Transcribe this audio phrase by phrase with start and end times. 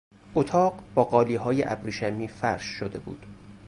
[0.35, 3.25] اطاق با قالیهای ابریشمی فرش شده بود.